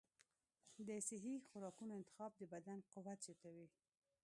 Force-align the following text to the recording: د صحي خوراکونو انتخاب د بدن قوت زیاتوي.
د 0.87 0.89
صحي 1.07 1.35
خوراکونو 1.49 1.91
انتخاب 1.99 2.31
د 2.37 2.41
بدن 2.53 2.79
قوت 2.93 3.19
زیاتوي. 3.27 3.67